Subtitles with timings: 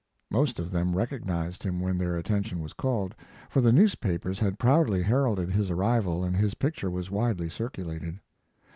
[0.31, 3.13] Most of them recognized him when their attention was called,
[3.51, 8.19] for the newspapers had proudly heralded his arrival and his picture was widely circulated.